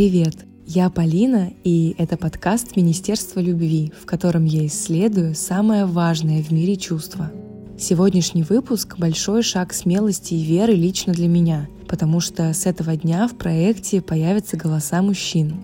[0.00, 0.46] Привет!
[0.66, 6.76] Я Полина, и это подкаст Министерства любви, в котором я исследую самое важное в мире
[6.76, 7.30] чувство.
[7.78, 13.28] Сегодняшний выпуск— большой шаг смелости и веры лично для меня, потому что с этого дня
[13.28, 15.60] в проекте появятся голоса мужчин.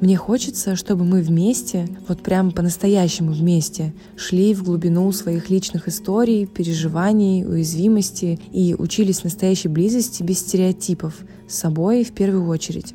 [0.00, 6.46] Мне хочется, чтобы мы вместе, вот прям по-настоящему вместе, шли в глубину своих личных историй,
[6.46, 11.16] переживаний, уязвимости и учились настоящей близости без стереотипов,
[11.48, 12.94] с собой в первую очередь.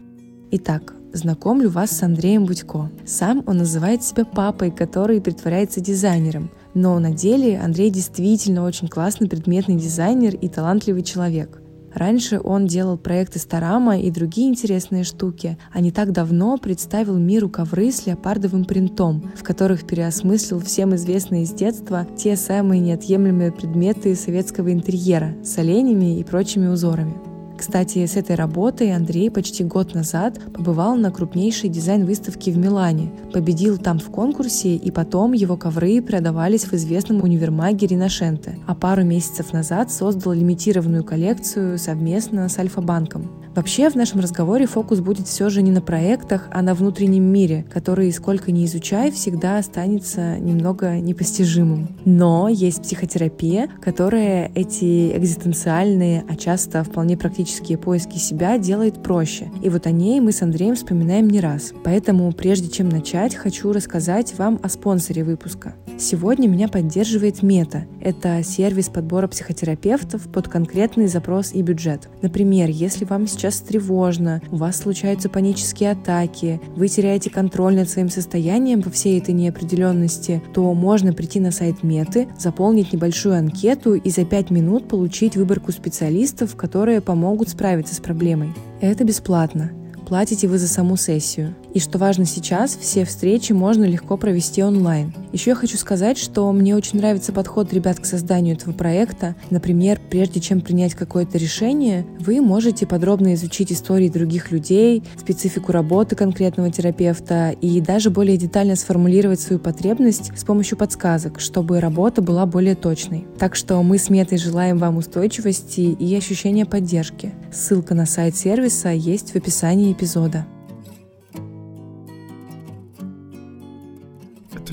[0.49, 2.89] Итак, знакомлю вас с Андреем Будько.
[3.05, 6.51] Сам он называет себя папой, который притворяется дизайнером.
[6.73, 11.61] Но на деле Андрей действительно очень классный предметный дизайнер и талантливый человек.
[11.93, 17.49] Раньше он делал проекты Старама и другие интересные штуки, а не так давно представил миру
[17.49, 24.15] ковры с леопардовым принтом, в которых переосмыслил всем известные из детства те самые неотъемлемые предметы
[24.15, 27.26] советского интерьера с оленями и прочими узорами.
[27.57, 33.77] Кстати, с этой работой Андрей почти год назад побывал на крупнейшей дизайн-выставке в Милане, победил
[33.77, 39.53] там в конкурсе, и потом его ковры продавались в известном универмаге Риношенте, а пару месяцев
[39.53, 43.46] назад создал лимитированную коллекцию совместно с Альфа-банком.
[43.57, 47.65] Вообще в нашем разговоре фокус будет все же не на проектах, а на внутреннем мире,
[47.73, 51.87] который, сколько ни изучай, всегда останется немного непостижимым.
[52.05, 59.49] Но есть психотерапия, которая эти экзистенциальные, а часто вполне практические поиски себя делает проще.
[59.63, 61.73] И вот о ней мы с Андреем вспоминаем не раз.
[61.83, 65.73] Поэтому, прежде чем начать, хочу рассказать вам о спонсоре выпуска.
[65.97, 67.87] Сегодня меня поддерживает Мета.
[68.01, 72.07] Это сервис подбора психотерапевтов под конкретный запрос и бюджет.
[72.21, 77.89] Например, если вам сейчас сейчас тревожно, у вас случаются панические атаки, вы теряете контроль над
[77.89, 83.93] своим состоянием во всей этой неопределенности, то можно прийти на сайт Меты, заполнить небольшую анкету
[83.93, 88.53] и за 5 минут получить выборку специалистов, которые помогут справиться с проблемой.
[88.81, 89.71] Это бесплатно
[90.07, 91.53] платите вы за саму сессию.
[91.73, 95.13] И что важно сейчас, все встречи можно легко провести онлайн.
[95.31, 99.35] Еще я хочу сказать, что мне очень нравится подход ребят к созданию этого проекта.
[99.49, 106.15] Например, прежде чем принять какое-то решение, вы можете подробно изучить истории других людей, специфику работы
[106.15, 112.45] конкретного терапевта и даже более детально сформулировать свою потребность с помощью подсказок, чтобы работа была
[112.45, 113.27] более точной.
[113.37, 117.33] Так что мы с Метой желаем вам устойчивости и ощущения поддержки.
[117.51, 120.45] Ссылка на сайт сервиса есть в описании эпизода.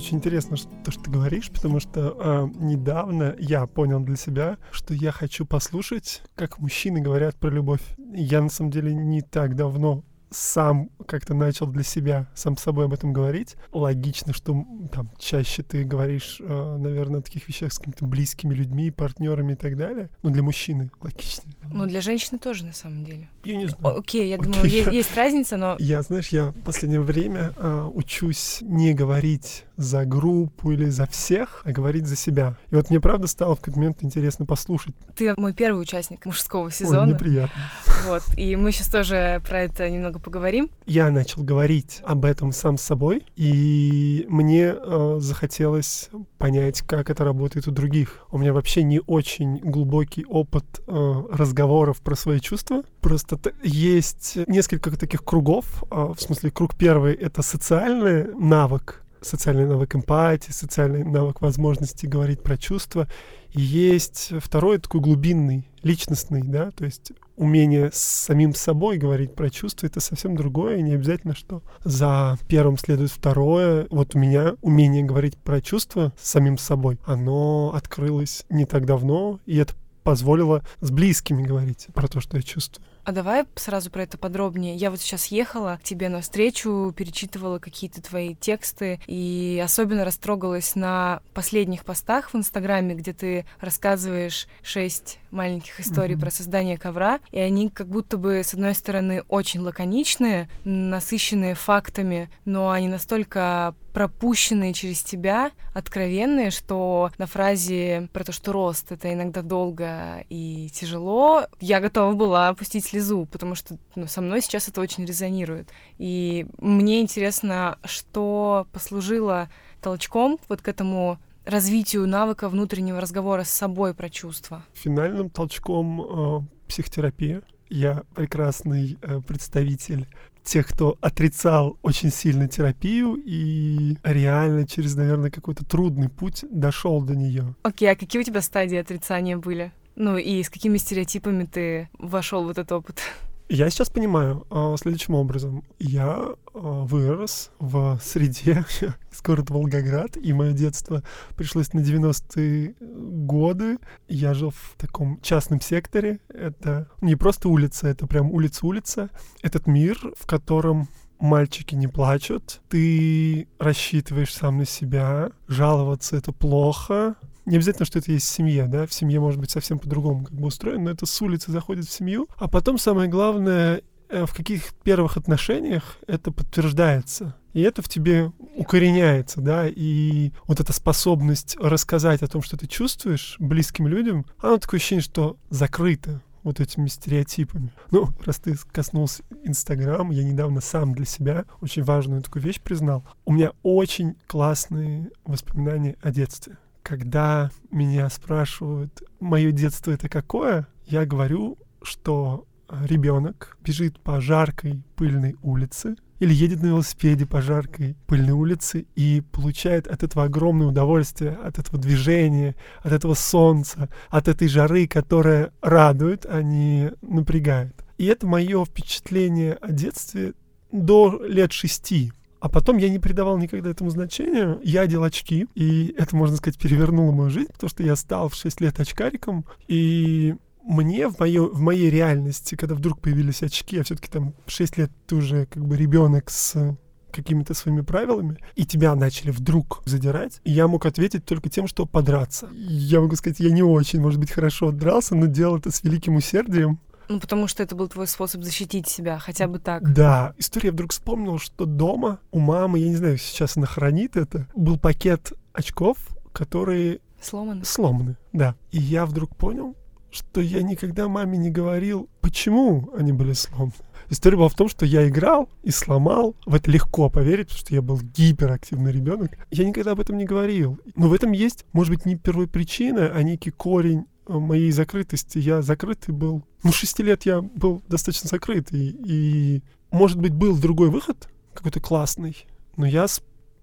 [0.05, 4.59] Очень интересно, что, то, что ты говоришь, потому что э, недавно я понял для себя,
[4.71, 7.81] что я хочу послушать, как мужчины говорят про любовь.
[8.13, 10.05] Я на самом деле не так давно
[10.35, 13.57] сам как-то начал для себя сам с собой об этом говорить.
[13.73, 18.91] Логично, что там чаще ты говоришь, э, наверное, о таких вещах с какими-то близкими людьми,
[18.91, 20.11] партнерами и так далее.
[20.23, 21.53] Ну, для мужчины логично.
[21.73, 23.29] Ну, для женщины тоже, на самом деле.
[23.45, 23.99] Я не знаю.
[23.99, 24.91] Окей, я Окей, думаю, я...
[24.91, 25.77] есть разница, но...
[25.79, 31.63] Я, знаешь, я в последнее время э, учусь не говорить за группу или за всех,
[31.65, 32.57] а говорить за себя.
[32.71, 34.95] И вот мне правда стало в какой-то момент интересно послушать.
[35.17, 37.03] Ты мой первый участник мужского сезона.
[37.03, 37.63] Ой, неприятно.
[38.07, 40.71] Вот, и мы сейчас тоже про это немного поговорим.
[40.87, 47.25] Я начал говорить об этом сам с собой, и мне э, захотелось понять, как это
[47.25, 48.27] работает у других.
[48.31, 52.83] У меня вообще не очень глубокий опыт э, разговоров про свои чувства.
[53.01, 55.85] Просто есть несколько таких кругов.
[55.91, 62.43] Э, в смысле, круг первый— это социальный навык, социальный навык эмпатии, социальный навык возможности говорить
[62.43, 63.09] про чувства.
[63.53, 69.51] И есть второй такой глубинный, личностный, да, то есть умение с самим собой говорить про
[69.51, 73.87] чувства, это совсем другое, не обязательно, что за первым следует второе.
[73.91, 79.41] Вот у меня умение говорить про чувства с самим собой, оно открылось не так давно,
[79.47, 82.87] и это позволило с близкими говорить про то, что я чувствую.
[83.05, 84.77] А давай сразу про это подробнее.
[84.77, 90.75] Я вот сейчас ехала к тебе на встречу, перечитывала какие-то твои тексты и особенно растрогалась
[90.75, 96.21] на последних постах в Инстаграме, где ты рассказываешь шесть маленьких историй mm-hmm.
[96.21, 102.31] про создание ковра, и они как будто бы, с одной стороны, очень лаконичные, насыщенные фактами,
[102.45, 109.13] но они настолько пропущенные через тебя, откровенные, что на фразе про то, что рост— это
[109.13, 114.69] иногда долго и тяжело, я готова была опустить слезу, потому что ну, со мной сейчас
[114.69, 115.69] это очень резонирует.
[115.99, 119.49] И мне интересно, что послужило
[119.81, 124.65] толчком вот к этому развитию навыка внутреннего разговора с собой про чувства?
[124.75, 127.43] Финальным толчком э, психотерапия.
[127.69, 130.07] Я прекрасный э, представитель
[130.43, 137.17] тех, кто отрицал очень сильно терапию и реально через, наверное, какой-то трудный путь дошел до
[137.17, 137.55] нее.
[137.63, 139.73] Окей, okay, а какие у тебя стадии отрицания были?
[139.97, 143.01] Ну и с какими стереотипами ты вошел в этот опыт?
[143.49, 145.65] Я сейчас понимаю а, следующим образом.
[145.79, 148.65] Я а, вырос в среде
[149.13, 151.03] из города Волгоград, и мое детство
[151.37, 153.79] пришлось на 90-е годы.
[154.09, 156.21] Я жил в таком частном секторе.
[156.29, 159.11] Это не просто улица, это прям улица-улица.
[159.43, 160.89] Этот мир, в котором
[161.19, 168.13] мальчики не плачут, ты рассчитываешь сам на себя, жаловаться это плохо, не обязательно, что это
[168.13, 171.07] есть в семье, да, в семье может быть совсем по-другому как бы устроено, но это
[171.07, 176.31] с улицы заходит в семью, а потом самое главное, э, в каких первых отношениях это
[176.31, 177.37] подтверждается.
[177.53, 182.67] И это в тебе укореняется, да, и вот эта способность рассказать о том, что ты
[182.67, 187.73] чувствуешь близким людям, она такое ощущение, что закрыто вот этими стереотипами.
[187.91, 193.05] Ну, раз ты коснулся Инстаграм, я недавно сам для себя очень важную такую вещь признал.
[193.25, 201.07] У меня очень классные воспоминания о детстве когда меня спрашивают, мое детство это какое, я
[201.07, 208.33] говорю, что ребенок бежит по жаркой пыльной улице или едет на велосипеде по жаркой пыльной
[208.33, 214.49] улице и получает от этого огромное удовольствие, от этого движения, от этого солнца, от этой
[214.49, 217.75] жары, которая радует, а не напрягает.
[217.99, 220.35] И это мое впечатление о детстве
[220.71, 222.13] до лет шести.
[222.45, 224.59] А потом я не придавал никогда этому значения.
[224.63, 228.35] Я одел очки, и это, можно сказать, перевернуло мою жизнь, потому что я стал в
[228.35, 233.83] 6 лет очкариком, и мне в, моё, в моей реальности, когда вдруг появились очки, а
[233.83, 236.77] все-таки там 6 лет ты уже как бы ребенок с
[237.13, 242.51] какими-то своими правилами, и тебя начали вдруг задирать, я мог ответить только тем, что подраться.
[242.53, 246.17] Я могу сказать, я не очень, может быть, хорошо отдрался, но делал это с великим
[246.17, 246.79] усердием.
[247.09, 249.93] Ну, потому что это был твой способ защитить себя, хотя бы так.
[249.93, 250.35] Да.
[250.39, 254.79] История вдруг вспомнил, что дома у мамы, я не знаю, сейчас она хранит это, был
[254.79, 255.99] пакет очков,
[256.33, 257.01] которые...
[257.21, 257.65] Сломаны.
[257.65, 258.55] Сломаны, да.
[258.71, 259.75] И я вдруг понял,
[260.11, 263.73] что я никогда маме не говорил, почему они были сломаны.
[264.11, 266.37] История была в том, что я играл и сломал.
[266.45, 269.33] В это легко поверить, потому что я был гиперактивный ребенок.
[269.51, 270.79] Я никогда об этом не говорил.
[270.95, 275.39] Но в этом есть, может быть, не первопричина, а некий корень моей закрытости.
[275.39, 276.45] Я закрытый был.
[276.63, 278.97] Ну, шести лет я был достаточно закрытый.
[279.05, 282.47] И, может быть, был другой выход, какой-то классный.
[282.77, 283.07] Но я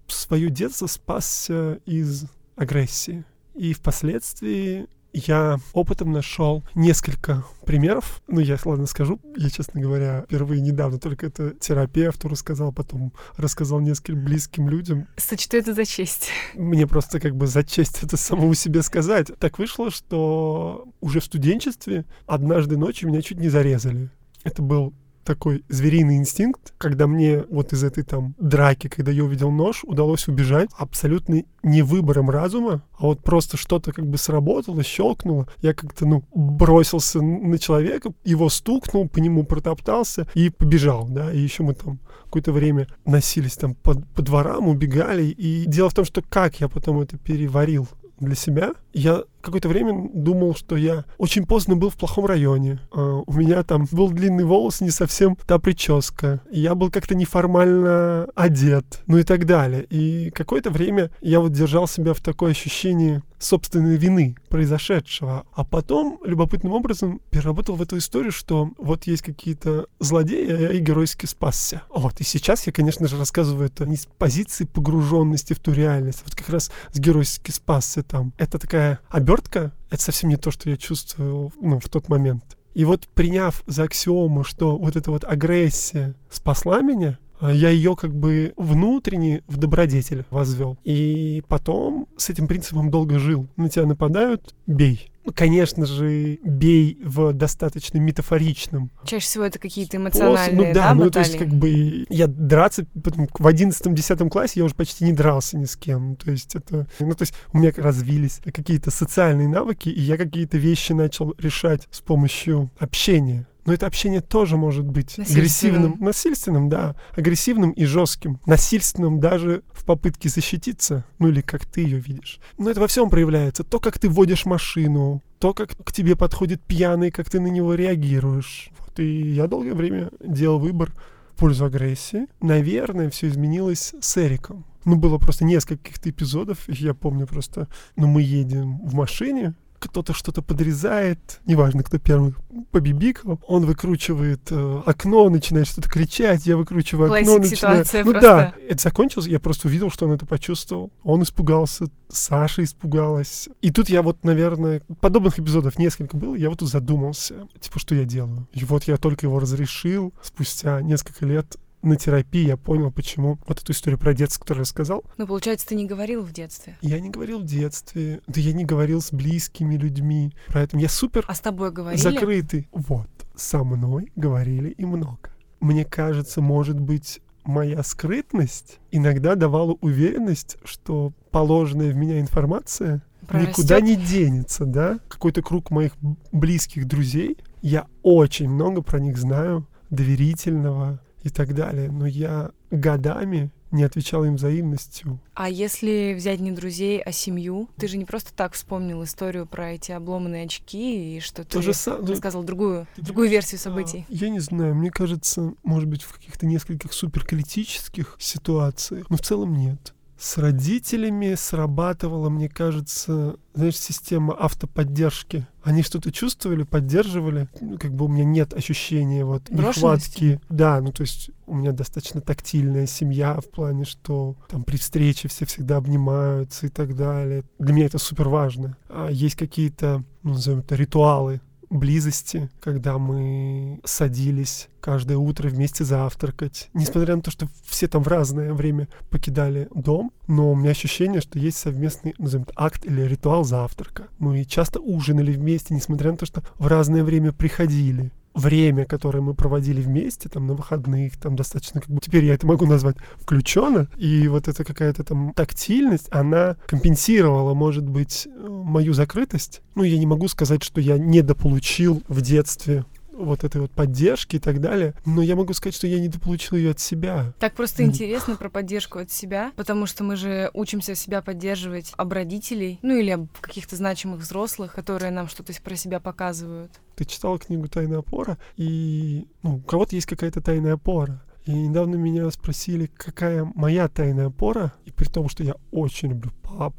[0.06, 2.24] свое детство спасся из
[2.56, 3.24] агрессии.
[3.54, 8.22] И впоследствии я опытом нашел несколько примеров.
[8.28, 9.20] Ну, я, ладно, скажу.
[9.36, 15.06] Я, честно говоря, впервые недавно только это терапевту рассказал, потом рассказал нескольким близким людям.
[15.16, 16.28] Сочту это за честь.
[16.54, 19.30] Мне просто как бы за честь это самому себе сказать.
[19.38, 24.10] Так вышло, что уже в студенчестве однажды ночью меня чуть не зарезали.
[24.44, 24.92] Это был
[25.24, 30.28] такой звериный инстинкт, когда мне вот из этой там драки, когда я увидел нож, удалось
[30.28, 35.48] убежать абсолютно не выбором разума, а вот просто что-то как бы сработало, щелкнуло.
[35.60, 41.38] Я как-то, ну, бросился на человека, его стукнул, по нему протоптался и побежал, да, и
[41.38, 46.04] еще мы там какое-то время носились там по, по дворам, убегали, и дело в том,
[46.04, 47.88] что как я потом это переварил
[48.20, 52.80] для себя, я какое-то время думал, что я очень поздно был в плохом районе.
[52.92, 56.40] Uh, у меня там был длинный волос, не совсем та прическа.
[56.50, 59.84] Я был как-то неформально одет, ну и так далее.
[59.90, 65.44] И какое-то время я вот держал себя в такое ощущение собственной вины произошедшего.
[65.52, 70.72] А потом любопытным образом переработал в эту историю, что вот есть какие-то злодеи, а я
[70.72, 71.82] и геройски спасся.
[71.92, 72.20] Вот.
[72.20, 76.24] И сейчас я, конечно же, рассказываю это не с позиции погруженности в ту реальность, а
[76.26, 78.32] вот как раз с геройски спасся там.
[78.38, 82.56] Это такая обертка, это совсем не то, что я чувствовал ну, в тот момент.
[82.74, 87.96] И вот приняв за аксиому, что вот эта вот агрессия спасла меня, а я ее
[87.96, 90.78] как бы внутренне в добродетель возвел.
[90.84, 93.48] И потом с этим принципом долго жил.
[93.56, 95.11] На тебя нападают, бей.
[95.34, 98.90] Конечно же, бей в достаточно метафоричном.
[99.04, 102.86] Чаще всего это какие-то эмоциональные, Ну да, да ну то есть как бы я драться,
[103.02, 106.16] потом в одиннадцатом-десятом классе я уже почти не дрался ни с кем.
[106.16, 110.58] То есть это, ну то есть у меня развились какие-то социальные навыки, и я какие-то
[110.58, 113.46] вещи начал решать с помощью общения.
[113.64, 119.84] Но это общение тоже может быть агрессивным, насильственным, да, агрессивным и жестким, насильственным даже в
[119.84, 122.40] попытке защититься, ну или как ты ее видишь.
[122.58, 123.62] Но это во всем проявляется.
[123.62, 127.74] То, как ты водишь машину, то, как к тебе подходит пьяный, как ты на него
[127.74, 128.70] реагируешь.
[128.80, 130.92] Вот, и я долгое время делал выбор
[131.34, 132.26] в пользу агрессии.
[132.40, 134.64] Наверное, все изменилось с Эриком.
[134.84, 136.68] Ну, было просто несколько каких-то эпизодов.
[136.68, 142.34] Я помню просто, ну, мы едем в машине, кто-то что-то подрезает, неважно, кто первый
[142.70, 147.84] побибикал, он выкручивает э, окно, начинает что-то кричать, я выкручиваю Классик окно, начинаю...
[147.92, 148.20] Ну просто.
[148.20, 150.92] да, это закончилось, я просто увидел, что он это почувствовал.
[151.02, 153.48] Он испугался, Саша испугалась.
[153.60, 157.94] И тут я вот, наверное, подобных эпизодов несколько было, я вот тут задумался, типа, что
[157.94, 158.46] я делаю.
[158.52, 163.60] И вот я только его разрешил спустя несколько лет на терапии я понял, почему вот
[163.60, 166.76] эту историю про детство, которую я рассказал, Ну, получается, ты не говорил в детстве.
[166.80, 170.78] я не говорил в детстве, да я не говорил с близкими людьми про это.
[170.78, 172.00] Я супер А с тобой говорили?
[172.00, 172.68] закрытый.
[172.72, 175.30] Вот, со мной говорили и много.
[175.60, 183.76] Мне кажется, может быть, моя скрытность иногда давала уверенность, что положенная в меня информация никуда
[183.78, 183.82] Прорастёт?
[183.82, 184.98] не денется, да?
[185.08, 185.92] Какой-то круг моих
[186.32, 193.50] близких друзей, я очень много про них знаю, доверительного и так далее, но я годами
[193.70, 195.18] не отвечал им взаимностью.
[195.34, 197.70] А если взять не друзей, а семью?
[197.78, 201.62] Ты же не просто так вспомнил историю про эти обломанные очки и что То ты
[201.62, 202.06] же самое.
[202.06, 204.04] рассказывал другую, другую версию событий.
[204.08, 209.54] Я не знаю, мне кажется, может быть, в каких-то нескольких суперкритических ситуациях, но в целом
[209.54, 209.94] нет.
[210.22, 215.48] С родителями срабатывала, мне кажется, знаешь, система автоподдержки.
[215.64, 217.48] Они что-то чувствовали, поддерживали.
[217.60, 220.40] Ну, Как бы у меня нет ощущения вот нехватки.
[220.48, 225.26] Да, ну то есть у меня достаточно тактильная семья в плане, что там при встрече
[225.26, 227.42] все всегда обнимаются и так далее.
[227.58, 228.76] Для меня это супер важно.
[228.88, 231.40] А есть какие-то, ну, назовем это, ритуалы
[231.72, 236.68] близости, когда мы садились каждое утро вместе завтракать.
[236.74, 241.20] Несмотря на то, что все там в разное время покидали дом, но у меня ощущение,
[241.20, 244.08] что есть совместный, назовем это, акт или ритуал завтрака.
[244.18, 248.12] Мы часто ужинали вместе, несмотря на то, что в разное время приходили.
[248.34, 252.46] Время, которое мы проводили вместе, там, на выходных, там, достаточно, как бы, теперь я это
[252.46, 258.92] могу назвать включенно, и вот эта какая-то там тактильность, она компенсировала, может быть, э, мою
[258.94, 259.60] закрытость.
[259.74, 262.84] Ну, я не могу сказать, что я недополучил в детстве
[263.24, 266.70] вот этой вот поддержки и так далее, но я могу сказать, что я недополучил ее
[266.70, 267.32] от себя.
[267.38, 272.12] Так просто интересно про поддержку от себя, потому что мы же учимся себя поддерживать об
[272.12, 276.72] родителей, ну или об каких-то значимых взрослых, которые нам что-то про себя показывают.
[276.96, 281.22] Ты читала книгу «Тайная опора», и ну, у кого-то есть какая-то тайная опора.
[281.44, 286.30] И недавно меня спросили, какая моя тайная опора, и при том, что я очень люблю
[286.42, 286.74] пап,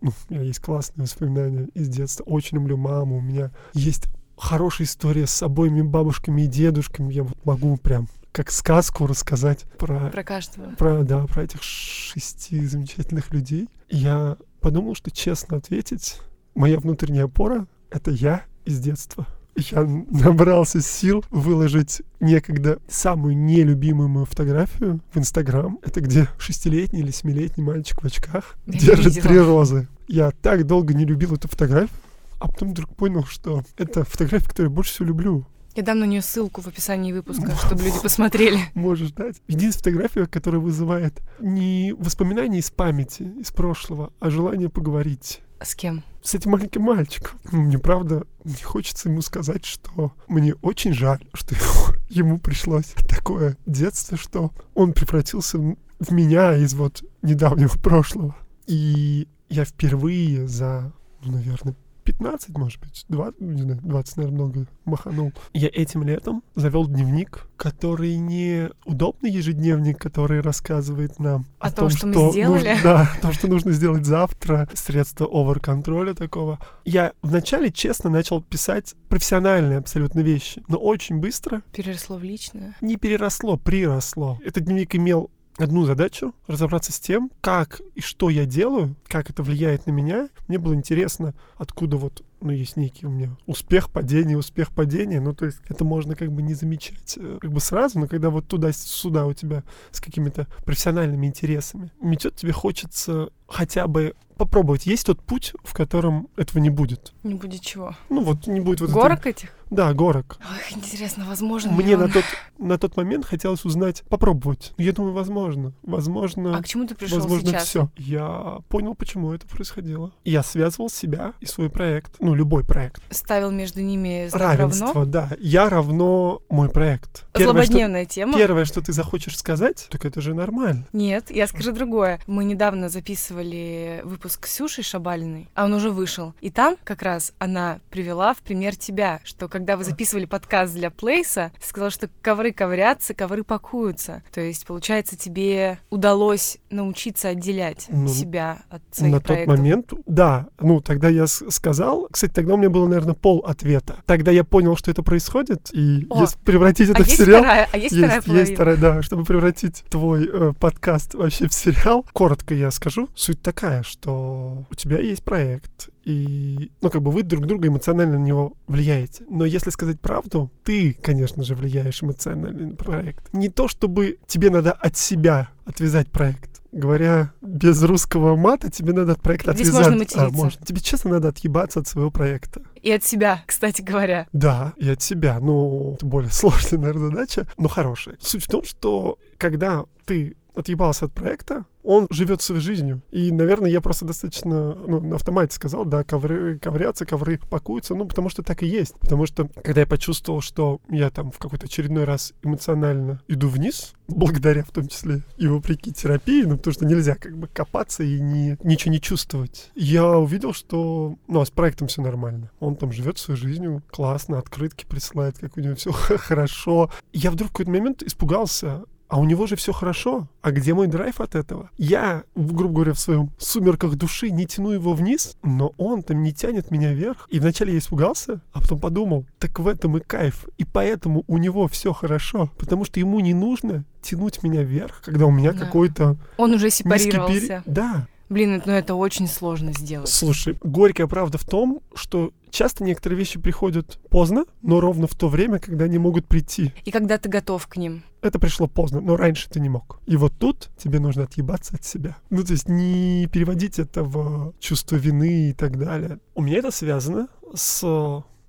[0.00, 4.08] ну, у меня есть классные воспоминания из детства, очень люблю маму, у меня есть
[4.42, 10.10] хорошая история с обоими бабушками и дедушками, я вот могу прям как сказку рассказать про
[10.10, 10.70] Про каждого.
[10.76, 13.68] про, да, про этих шести замечательных людей.
[13.88, 16.18] Я подумал, что честно ответить,
[16.54, 19.26] моя внутренняя опора— это я из детства.
[19.54, 25.78] Я набрался сил выложить некогда самую нелюбимую мою фотографию в Инстаграм.
[25.82, 29.88] Это где шестилетний или семилетний мальчик в очках Я держит три розы.
[30.08, 32.00] Я так долго не любил эту фотографию,
[32.42, 35.46] а потом вдруг понял, что это фотография, которую я больше всего люблю.
[35.74, 38.58] Я дам на нее ссылку в описании выпуска, чтобы люди посмотрели.
[38.74, 39.40] можешь дать.
[39.48, 46.04] Единственная фотография, которая вызывает не воспоминания из памяти, из прошлого, а желание поговорить С кем?
[46.22, 47.40] с этим маленьким мальчиком.
[47.50, 51.56] Ну, Мне правда, не хочется ему сказать, что мне очень жаль, что
[52.10, 58.36] ему, пришлось такое детство, что он превратился в в меня из вот недавнего прошлого.
[58.66, 64.66] И я впервые за, ну, наверное, 15, может быть, 20, не знаю, 20, наверное, много
[64.84, 65.32] маханул.
[65.52, 72.06] Я этим летом завел дневник, который не удобный ежедневник, который рассказывает нам О том, что
[72.08, 72.68] мы сделали?
[72.70, 76.58] нужно- да, о том, что нужно сделать завтра, средства овер-контроля такого.
[76.84, 82.74] Я вначале, честно, начал писать профессиональные абсолютно вещи, но очень быстро Переросло в личное.
[82.80, 84.38] не переросло, приросло.
[84.44, 89.42] Этот дневник имел одну задачу— разобраться с тем, как и что я делаю, как это
[89.42, 90.28] влияет на меня.
[90.48, 95.20] Мне было интересно, откуда вот, ну, есть некий у меня успех, падение, успех, падение.
[95.20, 98.30] Ну, то есть это можно как бы не замечать э, как бы сразу, но когда
[98.30, 104.86] вот туда-сюда у тебя с какими-то профессиональными интересами метет, тебе хочется хотя бы попробовать.
[104.86, 107.12] Есть тот путь, в котором этого не будет.
[107.22, 107.94] Не будет чего.
[108.08, 109.54] Ну, вот не будет вот Горок этих?
[109.72, 110.38] Да, горок.
[110.40, 112.02] Ох, интересно, возможно ли Мне он?
[112.02, 112.24] на тот,
[112.58, 114.74] на тот момент хотелось узнать, попробовать.
[114.76, 115.72] Я думаю, возможно.
[115.82, 117.68] Возможно, А к чему ты пришел возможно, сейчас?
[117.68, 117.90] все.
[117.96, 120.12] Я понял, почему это происходило.
[120.24, 122.16] Я связывал себя и свой проект.
[122.20, 123.02] Ну, любой проект.
[123.10, 125.04] Ставил между ними Равенство, равно?
[125.06, 125.30] да.
[125.40, 127.24] Я равно мой проект.
[127.32, 128.34] Первое что, Злободневная тема?
[128.36, 130.86] первое, что ты захочешь сказать, так это же нормально.
[130.92, 132.20] Нет, я скажу другое.
[132.26, 136.34] Мы недавно записывали выпуск с Ксюшей Шабалиной, а он уже вышел.
[136.42, 140.90] И там как раз она привела в пример тебя, что когда вы записывали подкаст для
[140.90, 144.22] Плейса, ты сказал, что ковры коврятся, ковры пакуются.
[144.32, 149.46] То есть, получается, тебе удалось научиться отделять ну, себя от своих На проектов.
[149.46, 150.48] тот момент, да.
[150.60, 153.96] Ну, тогда я сказал, кстати, тогда у меня было, наверное, пол ответа.
[154.06, 157.40] Тогда я понял, что это происходит, и О, если превратить это а в есть сериал...
[157.40, 158.40] Вторая, а есть, есть, вторая половина?
[158.40, 162.06] есть вторая, да, чтобы превратить твой э, подкаст вообще в сериал.
[162.12, 163.08] Коротко я скажу.
[163.14, 168.18] Суть такая, что у тебя есть проект, и, ну, как бы вы друг друга эмоционально
[168.18, 169.24] на него влияете.
[169.28, 173.32] Но если сказать правду, ты, конечно же, влияешь эмоционально на проект.
[173.32, 176.50] Не то, чтобы тебе надо от себя отвязать проект.
[176.72, 179.86] Говоря без русского мата, тебе надо от проекта Здесь отвязать.
[179.90, 180.26] можно материться.
[180.26, 180.66] А, можно.
[180.66, 182.62] Тебе честно надо отъебаться от своего проекта.
[182.80, 184.26] И от себя, кстати говоря.
[184.32, 185.38] Да, и от себя.
[185.38, 188.16] Ну, это более сложная, наверное, задача, но хорошая.
[188.20, 193.02] Суть в том, что когда ты отъебался от проекта, он живет своей жизнью.
[193.10, 198.06] И, наверное, я просто достаточно ну, на автомате сказал, да, ковры коврятся, ковры пакуются, ну,
[198.06, 198.94] потому что так и есть.
[199.00, 203.94] Потому что, когда я почувствовал, что я там в какой-то очередной раз эмоционально иду вниз,
[204.08, 208.20] благодаря в том числе и вопреки терапии, ну, потому что нельзя как бы копаться и
[208.20, 212.50] не, ничего не чувствовать, я увидел, что, ну, а с проектом все нормально.
[212.60, 216.90] Он там живет своей жизнью, классно, открытки присылает, как у него все хорошо.
[217.12, 220.26] Я вдруг в какой-то момент испугался, а у него же все хорошо.
[220.40, 221.68] А где мой драйв от этого?
[221.76, 226.32] Я, грубо говоря, в своем сумерках души не тяну его вниз, но он там не
[226.32, 227.26] тянет меня вверх.
[227.30, 230.46] И вначале я испугался, а потом подумал, так в этом и кайф.
[230.56, 235.26] И поэтому у него все хорошо, потому что ему не нужно тянуть меня вверх, когда
[235.26, 235.58] у меня Да.
[235.58, 237.62] какой-то Он уже низкий пере- сепарировался.
[237.66, 238.06] Да.
[238.32, 240.08] Блин, ну это очень сложно сделать.
[240.08, 245.28] Слушай, горькая правда в том, что часто некоторые вещи приходят поздно, но ровно в то
[245.28, 246.72] время, когда они могут прийти.
[246.86, 248.04] И когда ты готов к ним.
[248.22, 250.00] это пришло поздно, но раньше ты не мог.
[250.06, 252.16] И вот тут тебе нужно отъебаться от себя.
[252.30, 256.18] Ну, то есть не переводить это в чувство вины и так далее.
[256.34, 257.82] У меня это связано с...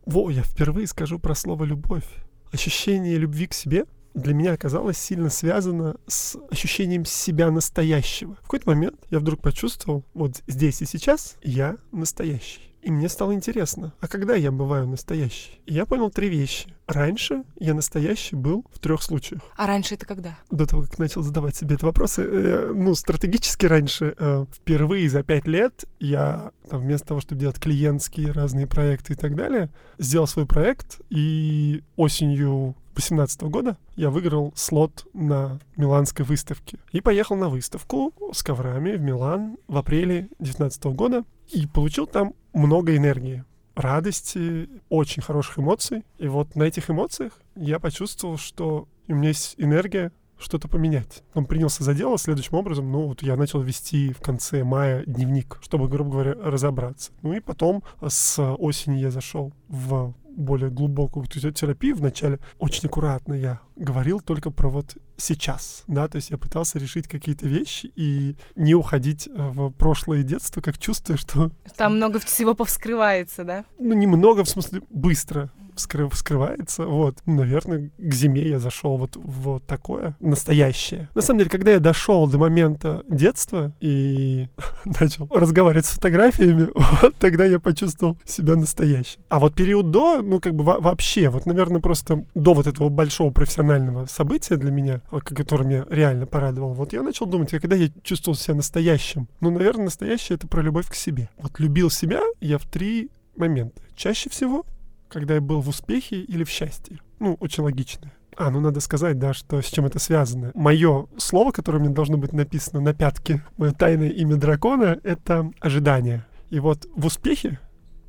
[0.05, 2.07] Во, я впервые скажу про слово «любовь».
[2.53, 8.35] Ощущение любви к себе для меня оказалось сильно связано с ощущением себя настоящего.
[8.35, 12.72] В какой-то момент я вдруг почувствовал, вот здесь и сейчас я настоящий.
[12.83, 15.61] И мне стало интересно, а когда я бываю настоящий?
[15.65, 16.67] И я понял три вещи.
[16.85, 19.41] Раньше я настоящий был в трех случаях.
[19.55, 20.37] А раньше это когда?
[20.51, 25.23] До того, как начал задавать себе эти вопросы, э, ну, стратегически раньше, э, впервые за
[25.23, 30.27] пять лет я там, вместо того, чтобы делать клиентские разные проекты и так далее, сделал
[30.27, 36.79] свой проект, и осенью 2018 года я выиграл слот на миланской выставке.
[36.91, 42.33] И поехал на выставку с коврами в Милан в апреле 2019 года и получил там
[42.53, 43.43] много энергии
[43.75, 46.03] радости, очень хороших эмоций.
[46.17, 51.23] И вот на этих эмоциях я почувствовал, что у меня есть энергия что-то поменять.
[51.33, 52.91] Он принялся за дело следующим образом.
[52.91, 57.11] Ну, вот я начал вести в конце мая дневник, чтобы, грубо говоря, разобраться.
[57.21, 61.95] Ну и потом с осени я зашел в более глубокую терапию.
[61.95, 67.07] Вначале очень аккуратно я говорил только про вот сейчас, да, то есть я пытался решить
[67.07, 72.55] какие-то вещи и не уходить э, в прошлое детство, как чувствую, что Там много всего
[72.55, 73.65] повскрывается, да?
[73.77, 76.85] ну, немного, в смысле, быстро вскры- вскрывается.
[76.85, 81.09] Вот, наверное, к зиме я зашел вот вот такое настоящее.
[81.15, 84.47] На самом деле, когда я дошел до момента детства и
[84.99, 86.69] начал разговаривать с фотографиями,
[87.01, 89.21] вот тогда я почувствовал себя настоящим.
[89.29, 92.89] А вот период до, ну, как бы во- вообще, вот, наверное, просто до вот этого
[92.89, 97.59] большого профессионального события для меня, вот, который меня реально порадовал, вот я начал думать, а
[97.59, 99.27] когда я чувствовал себя настоящим?
[99.39, 101.29] Ну, наверное, настоящее— это про любовь к себе.
[101.37, 103.81] Вот любил себя я в три момента.
[103.95, 104.65] Чаще всего
[105.13, 106.99] когда я был в успехе или в счастье.
[107.19, 108.11] Ну, очень логично.
[108.35, 110.51] А, ну надо сказать, да, что с чем это связано.
[110.55, 116.25] Мое слово, которое мне должно быть написано на пятке, мое тайное имя дракона, это ожидание.
[116.49, 117.59] И вот в успехе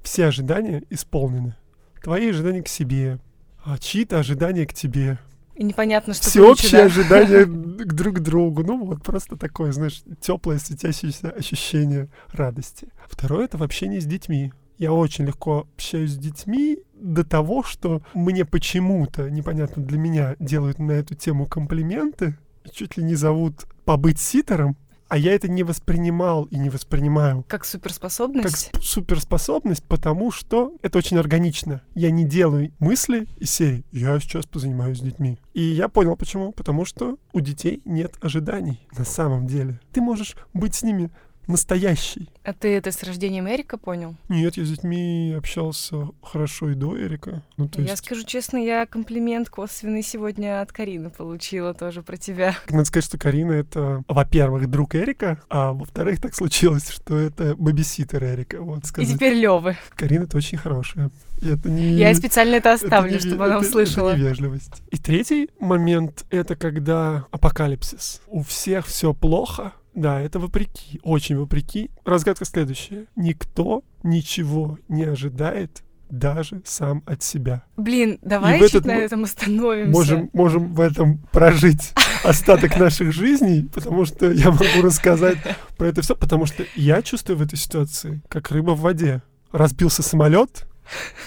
[0.02, 1.56] все ожидания исполнены.
[2.02, 3.18] Твои ожидания к себе,
[3.64, 5.18] а чьи-то ожидания к тебе,
[5.54, 6.84] И непонятно, что всеобщие да?
[6.86, 7.44] ожидания
[7.84, 8.62] к друг другу.
[8.62, 12.88] Ну, вот просто такое, знаешь, теплое, светящееся ощущение радости.
[13.08, 14.52] Второе— это в общении с детьми.
[14.78, 20.78] Я очень легко общаюсь с детьми до того, что мне почему-то, непонятно для меня, делают
[20.78, 22.36] на эту тему комплименты,
[22.72, 24.76] чуть ли не зовут побыть ситером,
[25.08, 28.70] а я это не воспринимал и не воспринимаю Как как суперспособность?
[28.72, 31.82] сп- суперспособность, потому что это очень органично.
[31.94, 35.38] Я не делаю мысли из серии «я сейчас позанимаюсь с детьми».
[35.52, 36.52] И я понял почему.
[36.52, 39.78] Потому что у детей нет ожиданий на самом деле.
[39.92, 41.10] Ты можешь быть с ними
[41.46, 42.28] настоящий.
[42.44, 44.14] А ты это с рождением Эрика понял?
[44.28, 47.42] Нет, я с детьми общался хорошо и до Эрика.
[47.56, 52.16] Ну, то Я есть, скажу честно, я комплимент косвенный сегодня от Карины получила тоже про
[52.16, 52.54] тебя.
[52.68, 58.22] надо сказать, что Карина— это, во-первых, друг Эрика, а во-вторых, так случилось, что это бэбиситер
[58.24, 58.60] Эрика.
[58.60, 59.14] Вот, И сказать.
[59.14, 59.76] теперь Лёвы.
[59.94, 61.10] Карина— это очень хорошая.
[61.42, 61.94] И это не...
[61.94, 64.10] Я и специально это это оставлю, не- чтобы она это- услышала.
[64.10, 64.82] Это невежливость.
[64.90, 68.22] И третий момент— это когда апокалипсис.
[68.28, 71.90] У всех все плохо, да, это вопреки, очень вопреки.
[72.04, 73.06] Разгадка следующая.
[73.16, 77.64] Никто ничего не ожидает даже сам от себя.
[77.76, 79.90] Блин, давай чуть этот на этом остановимся.
[79.90, 81.92] Можем, можем в этом прожить
[82.24, 85.38] остаток наших жизней, потому что я могу рассказать
[85.76, 89.22] про это все, потому что я чувствую в этой ситуации, как рыба в воде.
[89.50, 90.66] Разбился самолет,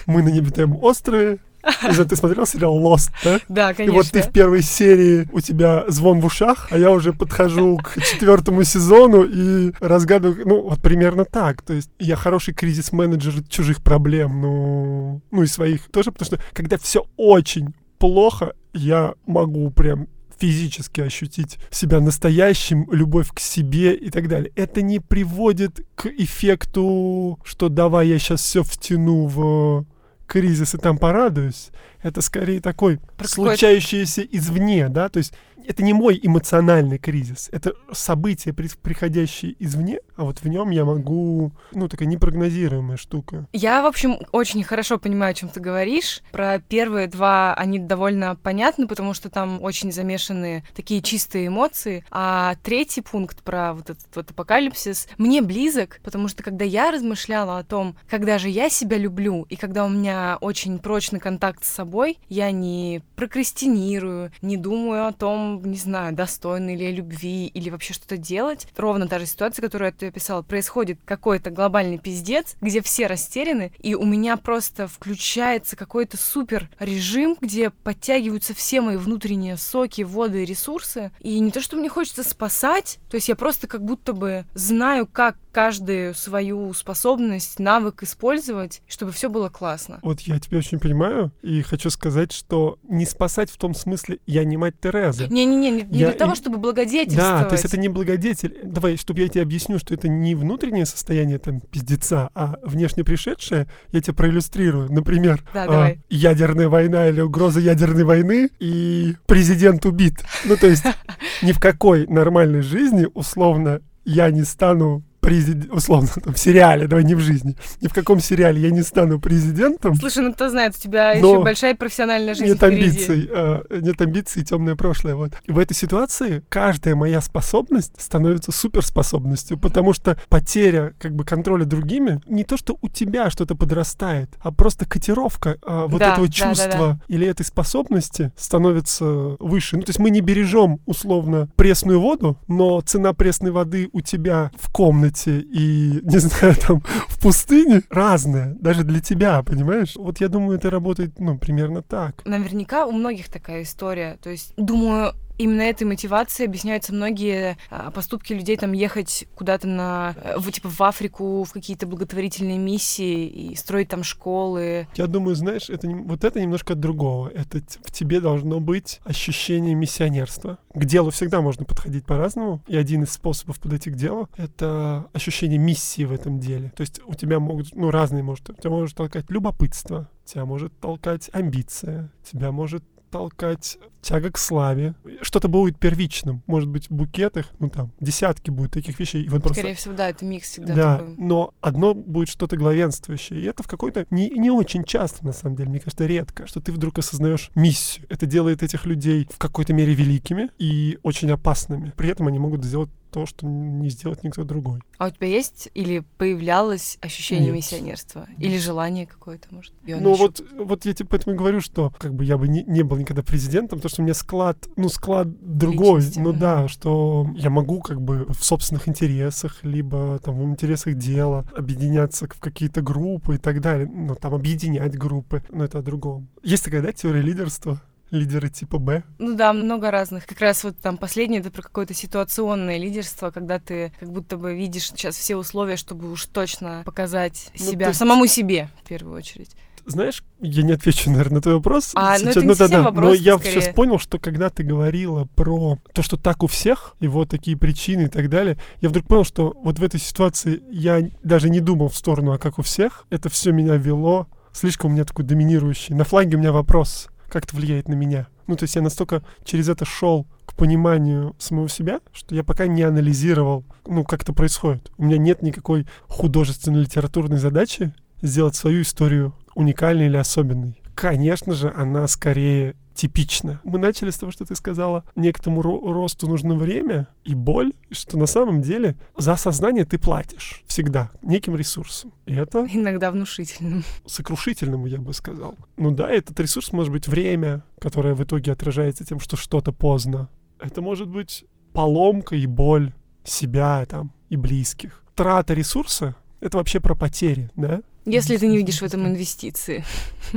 [0.06, 1.39] мы на необитаемом острове.
[2.10, 3.39] Ты смотрел сериал Lost, да?
[3.49, 3.97] Да, И конечно.
[3.97, 8.01] вот ты в первой серии, у тебя звон в ушах, а я уже подхожу к
[8.01, 11.62] четвертому сезону и разгадываю, ну, вот примерно так.
[11.62, 16.77] То есть я хороший кризис-менеджер чужих проблем, ну, ну и своих тоже, потому что когда
[16.77, 20.08] все очень плохо, я могу прям
[20.39, 24.51] физически ощутить себя настоящим, любовь к себе и так далее.
[24.56, 29.86] Это не приводит к эффекту, что давай я сейчас все втяну в
[30.28, 31.70] кризис и там порадуюсь.
[32.04, 35.34] Это скорее такой Про случающееся извне, да, то есть
[35.67, 40.86] это не мой эмоциональный кризис, это событие, при- приходящее извне, а вот в нем я
[40.86, 43.47] могу, ну, такая непрогнозируемая штука.
[43.53, 46.21] Я, в общем, очень хорошо понимаю, о чем ты говоришь.
[46.32, 52.03] Про первые два они довольно понятны, потому что там очень замешаны такие чистые эмоции.
[52.12, 57.60] А третий пункт про вот этот вот апокалипсис мне близок, потому что когда я размышляла
[57.60, 61.69] о том, когда же я себя люблю, и когда у меня очень прочный контакт с
[61.69, 67.93] собой, я не прокрастинирую, не думаю о том, не знаю, достойна ли любви или вообще
[67.93, 68.67] что-то делать.
[68.76, 70.41] Ровно та же ситуация, которую ты описала.
[70.41, 77.38] Происходит какой-то глобальный пиздец, где все растеряны, и у меня просто включается какой-то супер режим,
[77.39, 81.12] где подтягиваются все мои внутренние соки, воды и ресурсы.
[81.22, 85.08] И не то, что мне хочется спасать, то есть я просто как будто бы знаю,
[85.08, 89.98] как каждую свою способность, навык использовать, чтобы все было классно.
[90.04, 94.43] Вот я тебя очень понимаю и хочу сказать, что не спасать в том смысле, я
[94.43, 95.26] не мать Тереза.
[95.28, 97.41] Не-не-не, не, не Я для того, чтобы благодетельствовать.
[97.41, 98.56] Да, то есть это не благодетель.
[98.65, 103.67] Давай, чтобы я тебе объясню, что это не внутреннее состояние там пиздеца, а внешне пришедшее,
[103.93, 104.93] я тебе проиллюстрирую.
[104.93, 106.00] Например, Да, а, давай.
[106.08, 110.24] ядерная война или угроза ядерной войны, и президент убит.
[110.46, 110.84] Ну, то есть
[111.41, 117.04] ни в какой нормальной жизни, условно, я не стану президент, условно, там, в сериале, давай
[117.04, 120.74] не в жизни, ни в каком сериале я не стану президентом, Слушай, ну кто знает,
[120.78, 122.84] у тебя еще большая профессиональная жизнь нет впереди.
[122.86, 125.16] амбиций, а, нет амбиций, темное прошлое.
[125.16, 125.34] Вот.
[125.44, 131.66] И в этой ситуации каждая моя способность становится суперспособностью, потому что потеря как бы контроля
[131.66, 136.28] другими не то, что у тебя что-то подрастает, а просто котировка а, вот Да, этого
[136.28, 139.04] да, да, чувства или этой способности становится
[139.40, 139.76] выше.
[139.76, 144.52] Ну, то есть мы не бережем условно пресную воду, но цена пресной воды у тебя
[144.58, 149.95] в комнате и, не знаю, там в пустыне разная, даже для тебя, понимаешь?
[149.95, 152.25] Вот я думаю, это работает, ну, примерно так.
[152.25, 154.17] Наверняка у многих такая история.
[154.21, 160.15] То есть, думаю, именно этой мотивацией объясняются многие а, поступки людей там ехать куда-то на
[160.21, 164.88] э, в, типа в Африку в какие-то благотворительные миссии и строить там школы.
[164.95, 167.30] Я думаю, знаешь, это вот это немножко от другого.
[167.30, 170.58] Это в тебе должно быть ощущение миссионерства.
[170.73, 175.58] К делу всегда можно подходить по-разному, и один из способов подойти к делу— это ощущение
[175.58, 176.71] миссии в этом деле.
[176.76, 181.30] То есть у тебя могут, ну, разные, может, тебя может толкать любопытство, тебя может толкать
[181.34, 184.96] амбиция, тебя может толкать тяга к славе.
[185.22, 186.43] Что-то будет первичным.
[186.48, 189.24] Может быть, в букетах, ну там, десятки будет таких вещей.
[189.24, 191.15] И вот просто Скорее всего, да, это микс всегда да, такой.
[191.17, 193.41] но одно будет что-то главенствующее.
[193.41, 196.62] И это в какой-то не, не очень часто, на самом деле, мне кажется, редко, что
[196.62, 198.06] ты вдруг осознаешь миссию.
[198.10, 201.91] Это делает этих людей в какой-то мере великими и очень опасными.
[201.98, 204.82] При этом они могут сделать то, что не сделать никто другой.
[204.99, 207.56] А у тебя есть или появлялось ощущение Нет.
[207.56, 208.27] миссионерства?
[208.38, 209.73] Или желание какое-то, может?
[209.84, 212.63] Ну ещё- вот, вот я тебе поэтому и говорю, что как бы я бы не,
[212.63, 216.39] не был никогда президентом, потому что у меня склад, ну склад другой, Личности, ну мгм.
[216.39, 222.27] да, что я могу как бы в собственных интересах, либо там в интересах дела объединяться
[222.27, 226.27] в какие-то группы и так далее, ну там объединять группы, но это о другом.
[226.43, 227.82] Есть такая, да, теория лидерства?
[228.12, 229.04] Лидеры типа Б.
[229.20, 230.26] Ну да, много разных.
[230.26, 234.56] Как раз вот там последнее это про какое-то ситуационное лидерство, когда ты как будто бы
[234.56, 239.17] видишь сейчас все условия, чтобы уж точно показать Ну, себя есть- самому себе в первую
[239.17, 239.52] очередь.
[239.86, 241.91] знаешь, я не отвечу, наверное, на твой вопрос.
[241.96, 243.62] А, ну это не совсем да, вопрос, Но я скорее.
[243.62, 247.56] сейчас понял, что когда ты говорила про то, что так у всех, и вот такие
[247.58, 251.60] причины и так далее, я вдруг понял, что вот в этой ситуации я даже не
[251.62, 253.06] думал в сторону, а как у всех.
[253.10, 254.28] Это все меня вело.
[254.54, 255.93] Слишком у меня такой доминирующий.
[255.96, 258.28] На фланге у меня вопрос, как это влияет на меня.
[258.48, 262.68] Ну, то есть я настолько через это шел к пониманию самого себя, что я пока
[262.68, 264.92] не анализировал, ну, как это происходит.
[264.98, 270.82] У меня нет никакой художественной литературной задачи сделать свою историю уникальной или особенной.
[270.96, 273.62] Конечно же, она скорее типична.
[273.64, 277.94] Мы начали с того, что ты сказала, некоторому ро- росту нужно время и боль, и
[277.94, 282.12] что на самом деле за осознание ты платишь всегда неким ресурсом.
[282.26, 283.84] И это Иногда внушительным.
[284.06, 285.56] сокрушительным, я бы сказал.
[285.78, 290.28] Ну да, этот ресурс может быть время, которое в итоге отражается тем, что что-то поздно.
[290.60, 295.04] Это может быть поломка и боль себя там и близких.
[295.16, 297.82] Трата ресурса— это вообще про потери, да?
[298.08, 299.84] Если ты не видишь в этом инвестиции.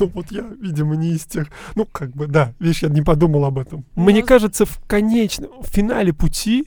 [0.00, 1.48] Ну вот я, видимо, не из тех...
[1.74, 3.84] Ну, как бы, да, видишь, я не подумал об этом.
[3.96, 6.66] Мне Ну, кажется, в конечном, в финале пути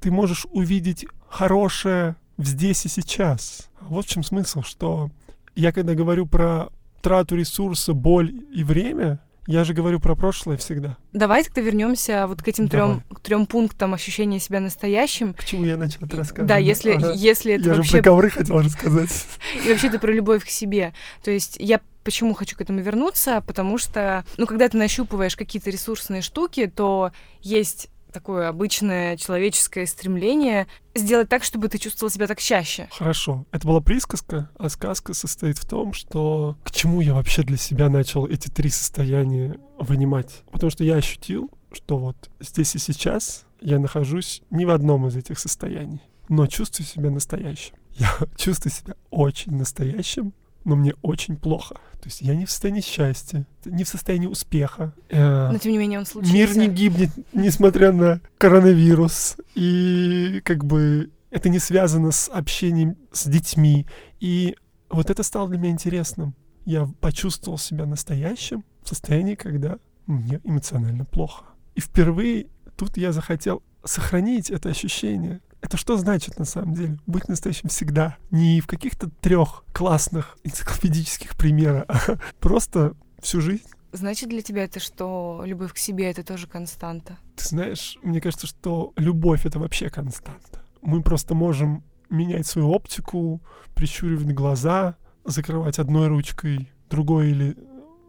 [0.00, 3.68] ты можешь увидеть хорошее в здесь и сейчас.
[3.80, 5.10] Вот в чем смысл, что
[5.54, 6.68] я когда говорю про
[7.02, 10.96] трату ресурса, боль и время, я же говорю про прошлое всегда.
[11.12, 15.34] Давай тогда вернемся вот к этим трем, трем пунктам ощущения себя настоящим.
[15.34, 16.48] К чему я начал это рассказывать?
[16.48, 17.12] Да, если, Ага.
[17.12, 19.26] если это Я же вообще про ковры хотел рассказать.
[19.66, 20.92] И вообще это про любовь к себе.
[21.22, 25.70] То есть я почему хочу к этому вернуться, потому что, ну, когда ты нащупываешь какие-то
[25.70, 32.40] ресурсные штуки, то есть такое обычное человеческое стремление сделать так, чтобы ты чувствовал себя так
[32.40, 32.88] чаще.
[32.92, 33.46] Хорошо.
[33.50, 37.88] Это была присказка, а сказка состоит в том, что к чему я вообще для себя
[37.88, 40.42] начал эти три состояния вынимать.
[40.50, 45.16] Потому что я ощутил, что вот здесь и сейчас я нахожусь не в одном из
[45.16, 47.74] этих состояний, но чувствую себя настоящим.
[47.94, 50.32] Я чувствую себя очень настоящим,
[50.64, 51.74] но мне очень плохо.
[51.74, 54.92] То есть я не в состоянии счастья, не в состоянии успеха.
[55.08, 56.34] Э, Но тем не менее он случился.
[56.34, 59.36] Мир не гибнет, несмотря на коронавирус.
[59.54, 63.86] И как бы это не связано с общением с детьми.
[64.20, 64.56] И
[64.90, 66.34] вот это стало для меня интересным.
[66.64, 71.44] Я почувствовал себя настоящим в состоянии, когда мне эмоционально плохо.
[71.74, 72.46] И впервые
[72.76, 75.40] тут я захотел сохранить это ощущение.
[75.62, 76.98] Это что значит на самом деле?
[77.06, 78.16] Быть настоящим всегда.
[78.30, 83.64] Не в каких-то трех классных энциклопедических примерах, а просто всю жизнь.
[83.92, 87.16] Значит для тебя это, что любовь к себе это тоже константа.
[87.36, 90.62] Ты знаешь, мне кажется, что любовь— это вообще константа.
[90.80, 93.40] Мы просто можем менять свою оптику,
[93.74, 97.56] прищуривать глаза, закрывать одной ручкой, другой или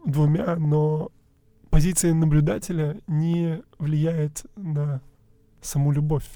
[0.04, 1.12] двумя, но
[1.70, 5.00] позиция наблюдателя не влияет на
[5.60, 6.28] саму любовь.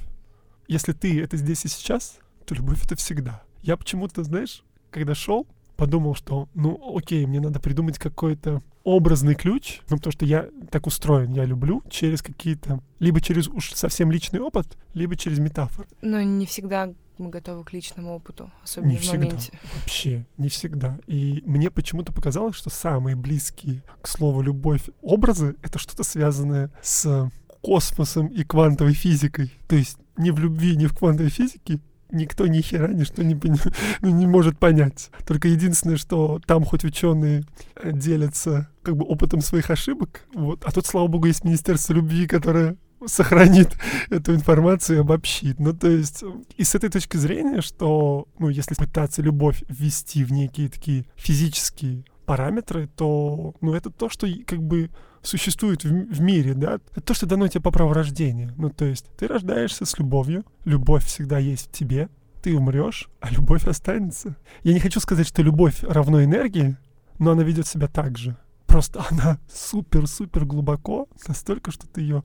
[0.69, 3.43] Если ты это здесь и сейчас, то любовь— это всегда.
[3.63, 9.81] Я почему-то, знаешь, когда шел, подумал, что, ну, окей, мне надо придумать какой-то образный ключ,
[9.89, 14.41] ну, потому что я так устроен, я люблю через какие-то, либо через уж совсем личный
[14.41, 15.89] опыт, либо через метафоры.
[16.03, 19.19] Но не всегда мы готовы к личному опыту, особенно Не в всегда.
[19.19, 19.53] моменте.
[19.75, 20.99] Вообще, не всегда.
[21.07, 27.31] И мне почему-то показалось, что самые близкие к слову любовь образы— это что-то связанное с
[27.61, 29.53] космосом и квантовой физикой.
[29.66, 33.38] То есть ни в любви, ни в квантовой физике никто ни хера ничто не,
[34.01, 35.11] ну, не может понять.
[35.27, 37.44] Только единственное, что там хоть ученые
[37.77, 40.64] э, делятся как бы опытом своих ошибок, вот.
[40.64, 43.77] а тут, слава богу, есть Министерство любви, которое сохранит
[44.11, 45.61] эту информацию и обобщит.
[45.61, 46.25] Ну, то есть,
[46.57, 52.05] и с этой точки зрения, что, ну, если пытаться любовь ввести в некие такие физические
[52.29, 54.91] параметры, то, ну, это то, что как бы
[55.23, 58.53] существует в, в мире, да, это то, что дано тебе по праву рождения.
[58.59, 62.11] Ну, то есть, ты рождаешься с любовью, любовь всегда есть в тебе,
[62.43, 64.37] ты умрешь, а любовь останется.
[64.62, 66.77] Я не хочу сказать, что любовь равно энергии,
[67.19, 68.37] но она ведет себя так же.
[68.67, 72.25] Просто она супер-супер глубоко, настолько, что ты ее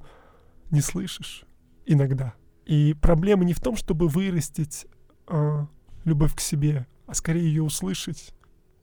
[0.70, 1.46] не слышишь
[1.86, 2.34] иногда.
[2.66, 4.86] И проблема не в том, чтобы вырастить
[5.28, 5.68] а,
[6.04, 8.34] любовь к себе, а скорее ее услышать.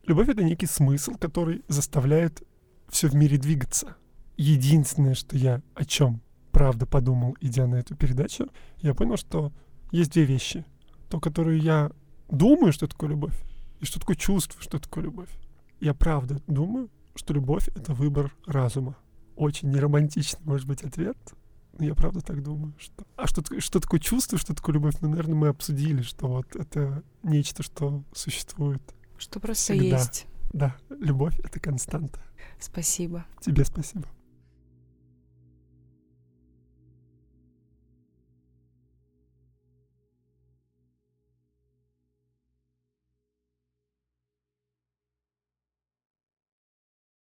[0.06, 2.42] Любовь это некий смысл, который заставляет
[2.88, 3.96] все в мире двигаться.
[4.36, 6.20] Единственное, что я о чем
[6.52, 9.52] правда подумал, идя на эту передачу, я понял, что
[9.92, 10.64] есть две вещи.
[11.08, 11.90] То, которую я
[12.28, 13.38] думаю, что такое любовь,
[13.80, 15.30] и что такое чувство, что такое любовь.
[15.80, 18.96] Я правда думаю, что любовь— это выбор разума.
[19.36, 21.16] Очень неромантичный, может быть, ответ,
[21.78, 22.74] но я правда так думаю.
[22.78, 23.04] Что...
[23.16, 24.94] А что, что такое чувство, что такое любовь?
[25.00, 28.82] Ну, наверное, мы обсудили, что вот это нечто, что существует.
[29.20, 29.98] Что просто Всегда.
[29.98, 30.26] есть.
[30.54, 32.20] Да, любовь— это константа.
[32.58, 33.26] Спасибо.
[33.42, 34.08] Тебе спасибо.